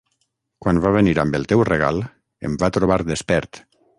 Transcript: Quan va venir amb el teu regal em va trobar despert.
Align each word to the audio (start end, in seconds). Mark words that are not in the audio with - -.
Quan 0.65 0.79
va 0.85 0.93
venir 0.95 1.11
amb 1.25 1.37
el 1.41 1.45
teu 1.51 1.61
regal 1.69 2.01
em 2.49 2.57
va 2.65 2.73
trobar 2.81 3.01
despert. 3.13 3.63